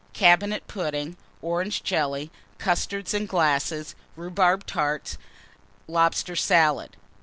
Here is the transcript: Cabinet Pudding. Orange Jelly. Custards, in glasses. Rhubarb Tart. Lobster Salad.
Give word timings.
Cabinet 0.13 0.65
Pudding. 0.65 1.15
Orange 1.43 1.83
Jelly. 1.83 2.31
Custards, 2.57 3.13
in 3.13 3.27
glasses. 3.27 3.93
Rhubarb 4.15 4.65
Tart. 4.65 5.15
Lobster 5.87 6.35
Salad. 6.35 6.97